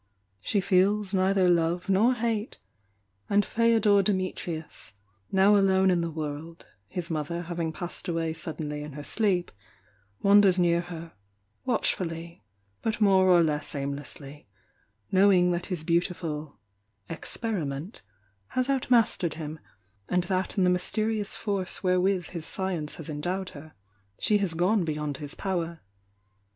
She 0.41 0.61
feels 0.61 1.13
neither 1.13 1.47
love 1.47 1.87
nor 1.87 2.15
hate: 2.15 2.57
and 3.29 3.45
Feodor 3.45 4.01
Dimitrius, 4.01 4.93
now 5.31 5.55
alone 5.55 5.91
in 5.91 6.01
the 6.01 6.09
world, 6.09 6.65
his 6.87 7.11
moth 7.11 7.29
er 7.29 7.41
having 7.43 7.71
passed 7.71 8.07
away 8.07 8.33
suddenly 8.33 8.81
in 8.81 8.93
her 8.93 9.03
sleep, 9.03 9.51
wan 10.23 10.41
ders 10.41 10.57
near 10.57 10.81
her, 10.81 11.13
watchfully, 11.65 12.43
but 12.81 12.99
more 12.99 13.27
or 13.27 13.43
less 13.43 13.75
aimlessly, 13.75 14.47
knowing 15.11 15.51
that 15.51 15.67
his 15.67 15.83
beautiful 15.83 16.57
"experiment" 17.07 18.01
has 18.47 18.69
out 18.71 18.89
mastered 18.89 19.35
him, 19.35 19.59
and 20.09 20.23
that 20.23 20.57
in 20.57 20.63
the 20.63 20.71
mysterious 20.71 21.37
force 21.37 21.83
wherewith 21.83 22.25
his 22.31 22.47
science 22.47 22.95
has 22.95 23.07
endowed 23.07 23.49
her, 23.49 23.75
she 24.17 24.39
has 24.39 24.55
gone 24.55 24.83
beyond 24.83 25.17
his 25.17 25.35
power. 25.35 25.81